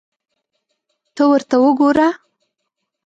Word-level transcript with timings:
ته 1.15 1.23
ورته 1.29 1.55
وګوره! 1.63 2.07